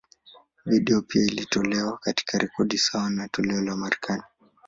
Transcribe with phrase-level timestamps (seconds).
[0.65, 4.23] Video pia iliyotolewa, katika rekodi sawa na toleo la Marekani.